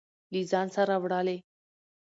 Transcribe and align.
له 0.33 0.39
ځان 0.51 0.67
سره 0.75 0.93
وړلې. 1.01 1.37